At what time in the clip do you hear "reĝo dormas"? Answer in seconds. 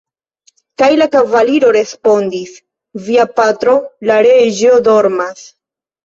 4.29-5.45